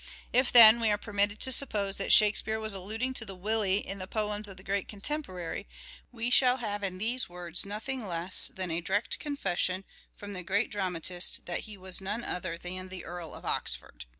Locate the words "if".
0.33-0.51